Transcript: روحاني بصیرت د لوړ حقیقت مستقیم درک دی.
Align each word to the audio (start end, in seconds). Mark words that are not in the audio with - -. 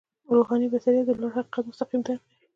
روحاني 0.35 0.67
بصیرت 0.73 1.03
د 1.07 1.11
لوړ 1.21 1.31
حقیقت 1.37 1.63
مستقیم 1.67 2.01
درک 2.05 2.21
دی. 2.27 2.35